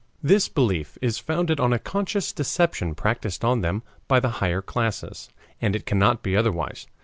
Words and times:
This 0.23 0.49
belief 0.49 0.97
is 0.99 1.19
founded 1.19 1.59
on 1.59 1.71
a 1.71 1.77
conscious 1.77 2.33
deception 2.33 2.95
practiced 2.95 3.45
on 3.45 3.61
them 3.61 3.83
by 4.07 4.19
the 4.19 4.29
higher 4.41 4.63
classes. 4.63 5.29
And 5.61 5.75
it 5.75 5.85
cannot 5.85 6.23
be 6.23 6.35
otherwise. 6.35 6.87